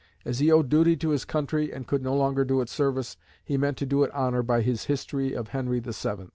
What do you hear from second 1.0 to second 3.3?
his country, and could no longer do it service,